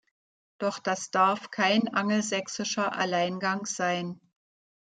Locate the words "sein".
3.67-4.19